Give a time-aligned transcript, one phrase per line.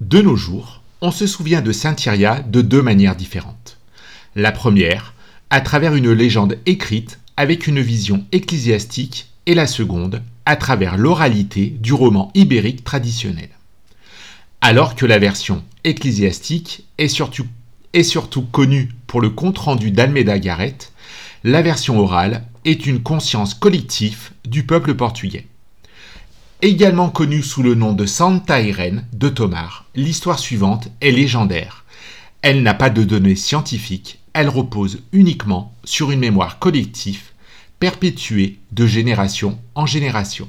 [0.00, 3.78] De nos jours, on se souvient de Saint Iria de deux manières différentes.
[4.34, 5.14] La première,
[5.48, 11.68] à travers une légende écrite avec une vision ecclésiastique, et la seconde, à travers l'oralité
[11.80, 13.48] du roman ibérique traditionnel.
[14.60, 20.92] Alors que la version ecclésiastique est surtout, connue pour le compte-rendu d'Almeida Garrett,
[21.42, 25.46] la version orale est une conscience collective du peuple portugais.
[26.66, 31.84] Également connue sous le nom de Santa Irene de Tomar, l'histoire suivante est légendaire.
[32.42, 37.22] Elle n'a pas de données scientifiques, elle repose uniquement sur une mémoire collective
[37.78, 40.48] perpétuée de génération en génération.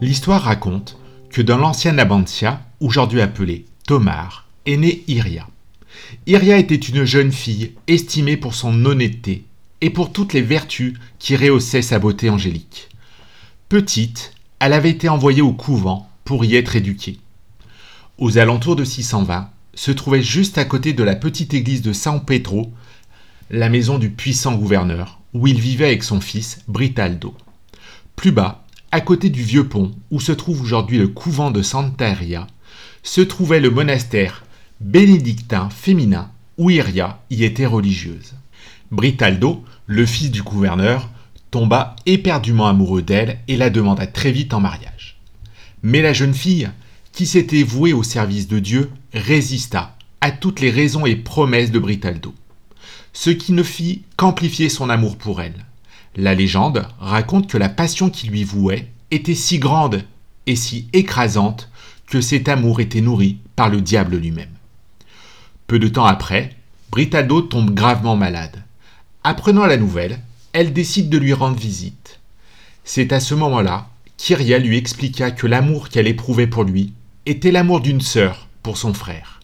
[0.00, 0.98] L'histoire raconte
[1.34, 5.48] que dans l'ancienne Abantia, aujourd'hui appelée Tomar, est née Iria.
[6.28, 9.44] Iria était une jeune fille estimée pour son honnêteté
[9.80, 12.88] et pour toutes les vertus qui rehaussaient sa beauté angélique.
[13.68, 17.18] Petite, elle avait été envoyée au couvent pour y être éduquée.
[18.18, 22.24] Aux alentours de 620, se trouvait juste à côté de la petite église de San
[22.24, 22.72] Pedro,
[23.50, 27.34] la maison du puissant gouverneur, où il vivait avec son fils Britaldo.
[28.14, 28.63] Plus bas,
[28.94, 32.46] à côté du vieux pont où se trouve aujourd'hui le couvent de Santa Iria,
[33.02, 34.44] se trouvait le monastère
[34.80, 38.34] bénédictin féminin où Iria y était religieuse.
[38.92, 41.10] Britaldo, le fils du gouverneur,
[41.50, 45.16] tomba éperdument amoureux d'elle et la demanda très vite en mariage.
[45.82, 46.70] Mais la jeune fille,
[47.10, 51.80] qui s'était vouée au service de Dieu, résista à toutes les raisons et promesses de
[51.80, 52.32] Britaldo,
[53.12, 55.64] ce qui ne fit qu'amplifier son amour pour elle.
[56.16, 60.04] La légende raconte que la passion qui lui vouait était si grande
[60.46, 61.70] et si écrasante
[62.06, 64.54] que cet amour était nourri par le diable lui-même.
[65.66, 66.54] Peu de temps après,
[66.90, 68.62] Britaldo tombe gravement malade.
[69.24, 70.20] Apprenant la nouvelle,
[70.52, 72.20] elle décide de lui rendre visite.
[72.84, 76.92] C'est à ce moment-là qu'Iria lui expliqua que l'amour qu'elle éprouvait pour lui
[77.26, 79.40] était l'amour d'une sœur pour son frère.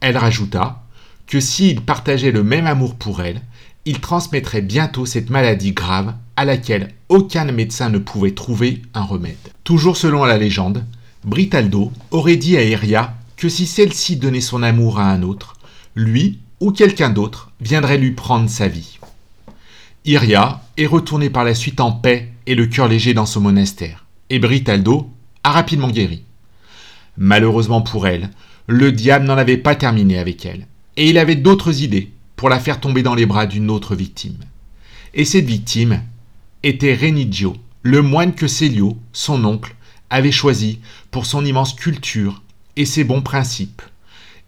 [0.00, 0.82] Elle rajouta
[1.26, 3.40] que s'il partageait le même amour pour elle,
[3.88, 9.34] il transmettrait bientôt cette maladie grave à laquelle aucun médecin ne pouvait trouver un remède.
[9.64, 10.84] Toujours selon la légende,
[11.24, 15.54] Britaldo aurait dit à Iria que si celle-ci donnait son amour à un autre,
[15.96, 18.98] lui ou quelqu'un d'autre viendrait lui prendre sa vie.
[20.04, 24.04] Iria est retournée par la suite en paix et le cœur léger dans son monastère,
[24.28, 25.08] et Britaldo
[25.44, 26.24] a rapidement guéri.
[27.16, 28.28] Malheureusement pour elle,
[28.66, 30.66] le diable n'en avait pas terminé avec elle,
[30.98, 34.38] et il avait d'autres idées pour la faire tomber dans les bras d'une autre victime.
[35.12, 36.02] Et cette victime
[36.62, 39.74] était Renigio, le moine que Célio, son oncle,
[40.08, 40.78] avait choisi
[41.10, 42.42] pour son immense culture
[42.76, 43.82] et ses bons principes.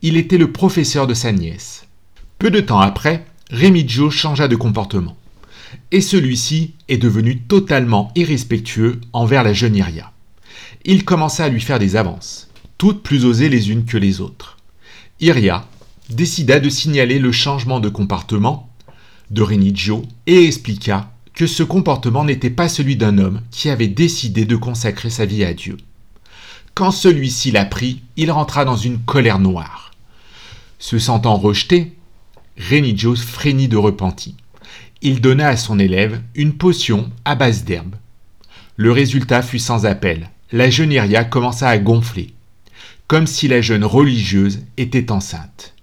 [0.03, 1.85] Il était le professeur de sa nièce.
[2.39, 5.17] Peu de temps après, Remigio changea de comportement.
[5.91, 10.13] Et celui-ci est devenu totalement irrespectueux envers la jeune Iria.
[10.85, 14.59] Il commença à lui faire des avances, toutes plus osées les unes que les autres.
[15.19, 15.67] Iria
[16.11, 18.71] décida de signaler le changement de comportement
[19.31, 24.45] de Renigio et expliqua que ce comportement n'était pas celui d'un homme qui avait décidé
[24.45, 25.77] de consacrer sa vie à Dieu.
[26.75, 29.93] Quand celui-ci l'apprit, il rentra dans une colère noire.
[30.79, 31.97] Se sentant rejeté,
[32.57, 34.35] Renigio frémit de repentir.
[35.03, 37.95] Il donna à son élève une potion à base d'herbe.
[38.77, 40.31] Le résultat fut sans appel.
[40.53, 40.95] La jeune
[41.31, 42.35] commença à gonfler,
[43.07, 45.75] comme si la jeune religieuse était enceinte.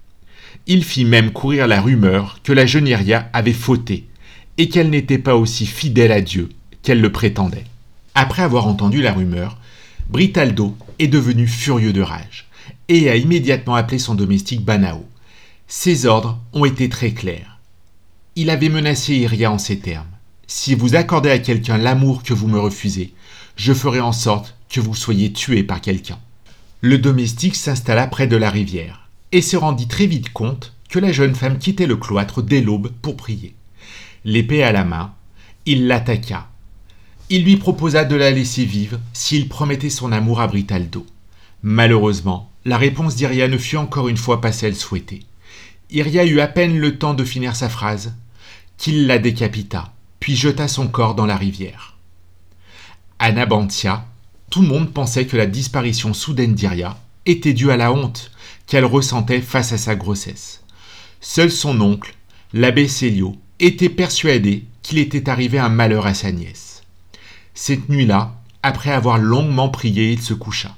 [0.69, 4.05] Il fit même courir la rumeur que la jeune Iria avait fauté
[4.57, 6.49] et qu'elle n'était pas aussi fidèle à Dieu
[6.83, 7.63] qu'elle le prétendait.
[8.15, 9.57] Après avoir entendu la rumeur,
[10.09, 12.47] Britaldo est devenu furieux de rage
[12.89, 15.05] et a immédiatement appelé son domestique Banao.
[15.69, 17.59] Ses ordres ont été très clairs.
[18.35, 20.05] Il avait menacé Iria en ces termes.
[20.47, 23.13] Si vous accordez à quelqu'un l'amour que vous me refusez,
[23.55, 26.19] je ferai en sorte que vous soyez tué par quelqu'un.
[26.81, 31.11] Le domestique s'installa près de la rivière et se rendit très vite compte que la
[31.11, 33.55] jeune femme quittait le cloître dès l'aube pour prier.
[34.23, 35.13] L'épée à la main,
[35.65, 36.49] il l'attaqua.
[37.29, 41.05] Il lui proposa de la laisser vivre s'il promettait son amour à Britaldo.
[41.61, 45.23] Malheureusement, la réponse d'Iria ne fut encore une fois pas celle souhaitée.
[45.89, 48.13] Iria eut à peine le temps de finir sa phrase
[48.77, 51.97] qu'il la décapita, puis jeta son corps dans la rivière.
[53.19, 54.05] À Nabantia,
[54.49, 58.31] tout le monde pensait que la disparition soudaine d'Iria était due à la honte
[58.67, 60.61] qu'elle ressentait face à sa grossesse.
[61.21, 62.13] Seul son oncle,
[62.53, 66.83] l'abbé Célio, était persuadé qu'il était arrivé un malheur à sa nièce.
[67.53, 70.75] Cette nuit-là, après avoir longuement prié, il se coucha.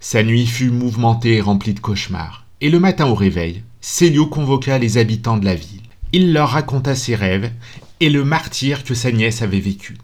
[0.00, 4.78] Sa nuit fut mouvementée et remplie de cauchemars, et le matin au réveil, Célio convoqua
[4.78, 5.82] les habitants de la ville.
[6.12, 7.52] Il leur raconta ses rêves
[8.00, 9.96] et le martyr que sa nièce avait vécu.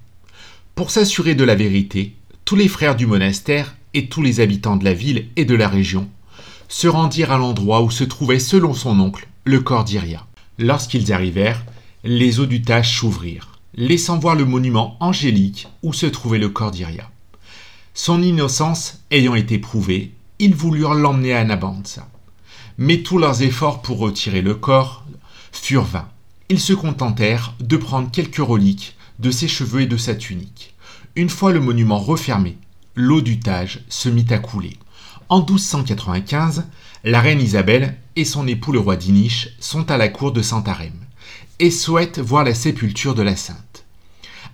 [0.74, 2.14] Pour s'assurer de la vérité,
[2.44, 5.68] tous les frères du monastère et tous les habitants de la ville et de la
[5.68, 6.08] région
[6.68, 10.26] se rendirent à l'endroit où se trouvait, selon son oncle, le corps d'Iria.
[10.58, 11.64] Lorsqu'ils arrivèrent,
[12.04, 16.70] les eaux du Tage s'ouvrirent, laissant voir le monument angélique où se trouvait le corps
[16.70, 17.10] d'Iria.
[17.94, 22.06] Son innocence ayant été prouvée, ils voulurent l'emmener à Nabanza.
[22.76, 25.04] Mais tous leurs efforts pour retirer le corps
[25.50, 26.08] furent vains.
[26.48, 30.74] Ils se contentèrent de prendre quelques reliques de ses cheveux et de sa tunique.
[31.16, 32.56] Une fois le monument refermé,
[32.94, 34.76] l'eau du Tage se mit à couler.
[35.30, 36.64] En 1295,
[37.04, 40.94] la reine Isabelle et son époux le roi d'Iniche sont à la cour de Santarem
[41.58, 43.84] et souhaitent voir la sépulture de la sainte.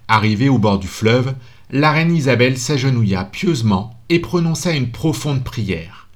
[0.08, 1.34] Arrivée au bord du fleuve,
[1.70, 6.08] la reine Isabelle s'agenouilla pieusement et prononça une profonde prière,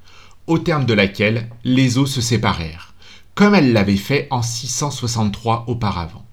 [0.49, 2.95] au terme de laquelle les eaux se séparèrent,
[3.37, 6.25] comme elle l'avait fait en 663 auparavant.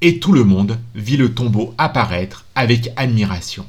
[0.00, 3.66] Et tout le monde vit le tombeau apparaître avec admiration.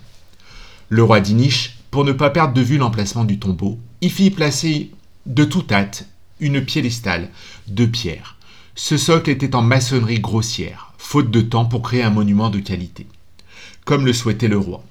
[0.88, 4.90] Le roi d'Iniche, pour ne pas perdre de vue l'emplacement du tombeau, y fit placer
[5.28, 6.10] de toute hâte
[6.40, 7.30] une piédestale
[7.68, 8.36] de pierre.
[8.74, 13.06] Ce socle était en maçonnerie grossière, faute de temps pour créer un monument de qualité
[13.86, 14.84] comme le souhaitait le roi.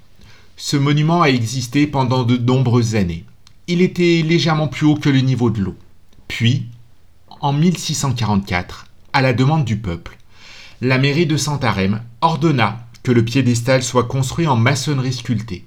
[0.56, 3.24] Ce monument a existé pendant de nombreuses années.
[3.66, 5.74] Il était légèrement plus haut que le niveau de l'eau.
[6.28, 6.66] Puis,
[7.40, 10.18] en 1644, à la demande du peuple,
[10.80, 15.64] la mairie de Santarem ordonna que le piédestal soit construit en maçonnerie sculptée,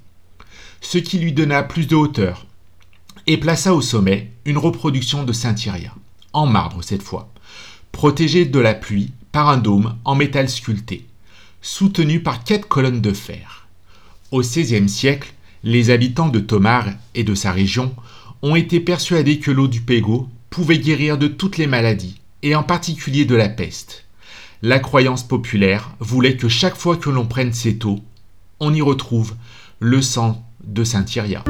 [0.86, 2.46] ce qui lui donna plus de hauteur,
[3.26, 5.94] et plaça au sommet une reproduction de Saint Iria,
[6.32, 7.34] en marbre cette fois,
[7.92, 11.08] protégée de la pluie par un dôme en métal sculpté
[11.64, 13.68] soutenu par quatre colonnes de fer.
[14.32, 15.34] Au XVIe siècle,
[15.64, 17.96] les habitants de Tomar et de sa région
[18.44, 22.62] ont été persuadés que l'eau du Pégau pouvait guérir de toutes les maladies, et en
[22.62, 24.06] particulier de la peste.
[24.62, 28.00] La croyance populaire voulait que chaque fois que l'on prenne cette eau,
[28.60, 29.34] on y retrouve
[29.80, 31.44] le sang de Saint Iria.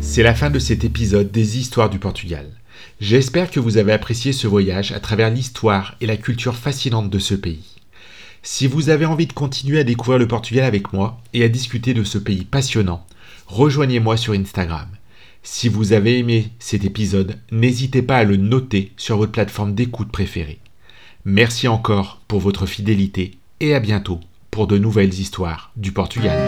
[0.00, 2.46] C'est la fin de cet épisode des Histoires du Portugal.
[3.00, 7.18] J'espère que vous avez apprécié ce voyage à travers l'histoire et la culture fascinante de
[7.18, 7.76] ce pays.
[8.42, 11.94] Si vous avez envie de continuer à découvrir le Portugal avec moi et à discuter
[11.94, 13.04] de ce pays passionnant,
[13.46, 14.88] rejoignez-moi sur Instagram.
[15.42, 20.10] Si vous avez aimé cet épisode, n'hésitez pas à le noter sur votre plateforme d'écoute
[20.10, 20.58] préférée.
[21.24, 24.20] Merci encore pour votre fidélité et à bientôt
[24.50, 26.38] pour de nouvelles histoires du Portugal.